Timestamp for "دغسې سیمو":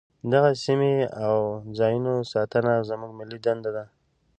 0.31-0.93